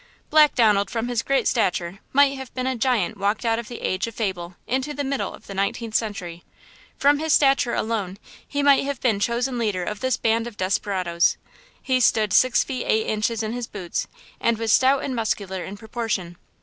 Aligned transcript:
Black 0.31 0.55
Donald, 0.55 0.89
from 0.89 1.09
his 1.09 1.21
great 1.21 1.47
stature, 1.47 1.99
might 2.11 2.35
have 2.35 2.51
been 2.55 2.65
a 2.65 2.75
giant 2.75 3.17
walked 3.19 3.45
out 3.45 3.59
of 3.59 3.67
the 3.67 3.81
age 3.81 4.07
of 4.07 4.15
fable 4.15 4.55
into 4.65 4.95
the 4.95 5.03
middle 5.03 5.31
of 5.31 5.45
the 5.45 5.53
nineteenth 5.53 5.93
century. 5.93 6.43
From 6.97 7.19
his 7.19 7.33
stature 7.33 7.75
alone, 7.75 8.17
he 8.47 8.63
might 8.63 8.83
have 8.83 8.99
been 8.99 9.19
chosen 9.19 9.59
leader 9.59 9.83
of 9.83 9.99
this 9.99 10.17
band 10.17 10.47
of 10.47 10.57
desperadoes. 10.57 11.37
He 11.83 11.99
stood 11.99 12.33
six 12.33 12.63
feet 12.63 12.85
eight 12.85 13.05
inches 13.05 13.43
in 13.43 13.53
his 13.53 13.67
boots, 13.67 14.07
and 14.39 14.57
was 14.57 14.73
stout 14.73 15.03
and 15.03 15.15
muscular 15.15 15.63
in 15.63 15.77
proportion. 15.77 16.35